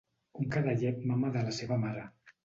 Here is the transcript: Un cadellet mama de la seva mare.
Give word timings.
Un 0.43 0.47
cadellet 0.53 1.03
mama 1.11 1.29
de 1.35 1.43
la 1.49 1.53
seva 1.57 1.77
mare. 1.85 2.07